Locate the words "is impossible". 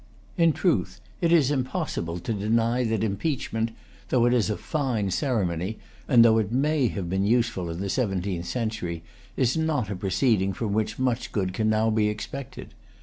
1.31-2.17